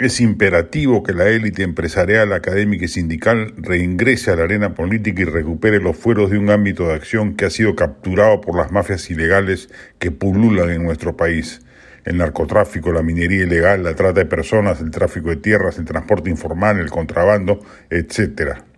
[0.00, 5.24] Es imperativo que la élite empresarial, académica y sindical reingrese a la arena política y
[5.26, 9.10] recupere los fueros de un ámbito de acción que ha sido capturado por las mafias
[9.10, 9.68] ilegales
[9.98, 11.60] que pululan en nuestro país.
[12.06, 16.30] El narcotráfico, la minería ilegal, la trata de personas, el tráfico de tierras, el transporte
[16.30, 17.60] informal, el contrabando,
[17.90, 18.69] etcétera.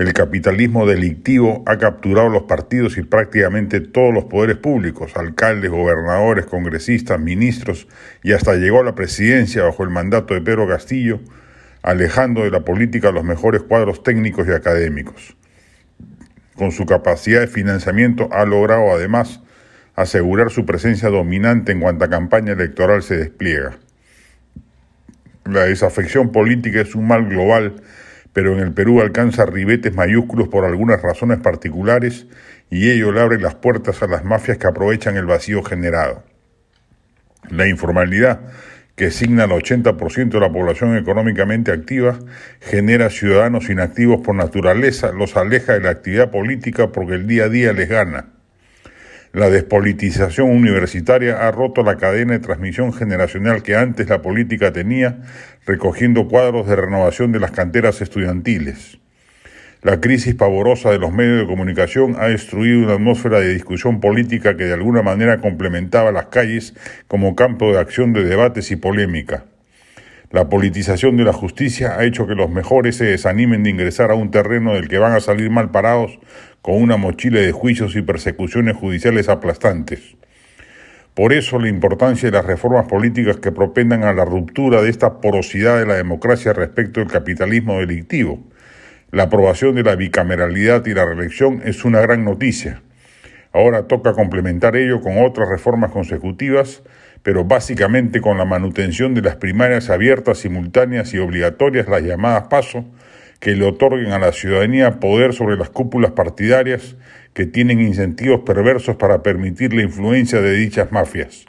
[0.00, 6.46] El capitalismo delictivo ha capturado los partidos y prácticamente todos los poderes públicos, alcaldes, gobernadores,
[6.46, 7.86] congresistas, ministros
[8.22, 11.20] y hasta llegó a la presidencia bajo el mandato de Pedro Castillo,
[11.82, 15.36] alejando de la política los mejores cuadros técnicos y académicos.
[16.54, 19.42] Con su capacidad de financiamiento ha logrado además
[19.96, 23.76] asegurar su presencia dominante en cuanta campaña electoral se despliega.
[25.44, 27.82] La desafección política es un mal global
[28.32, 32.26] pero en el Perú alcanza ribetes mayúsculos por algunas razones particulares
[32.70, 36.22] y ello le abre las puertas a las mafias que aprovechan el vacío generado.
[37.50, 38.40] La informalidad,
[38.94, 42.18] que asigna al 80% de la población económicamente activa,
[42.60, 47.48] genera ciudadanos inactivos por naturaleza, los aleja de la actividad política porque el día a
[47.48, 48.39] día les gana.
[49.32, 55.18] La despolitización universitaria ha roto la cadena de transmisión generacional que antes la política tenía,
[55.64, 58.98] recogiendo cuadros de renovación de las canteras estudiantiles.
[59.82, 64.56] La crisis pavorosa de los medios de comunicación ha destruido una atmósfera de discusión política
[64.56, 66.74] que de alguna manera complementaba las calles
[67.06, 69.44] como campo de acción de debates y polémica.
[70.32, 74.14] La politización de la justicia ha hecho que los mejores se desanimen de ingresar a
[74.14, 76.20] un terreno del que van a salir mal parados
[76.62, 80.16] con una mochila de juicios y persecuciones judiciales aplastantes.
[81.14, 85.20] Por eso la importancia de las reformas políticas que propendan a la ruptura de esta
[85.20, 88.40] porosidad de la democracia respecto del capitalismo delictivo.
[89.10, 92.82] La aprobación de la bicameralidad y la reelección es una gran noticia.
[93.52, 96.82] Ahora toca complementar ello con otras reformas consecutivas
[97.22, 102.84] pero básicamente con la manutención de las primarias abiertas, simultáneas y obligatorias, las llamadas paso,
[103.40, 106.96] que le otorguen a la ciudadanía poder sobre las cúpulas partidarias
[107.32, 111.46] que tienen incentivos perversos para permitir la influencia de dichas mafias.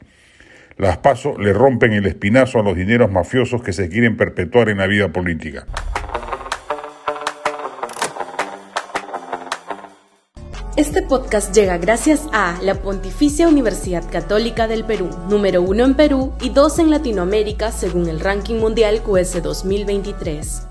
[0.78, 4.78] Las paso le rompen el espinazo a los dineros mafiosos que se quieren perpetuar en
[4.78, 5.66] la vida política.
[10.78, 16.34] Este podcast llega gracias a la Pontificia Universidad Católica del Perú, número uno en Perú
[16.41, 20.71] y dos en Latinoamérica según el ranking mundial QS 2023.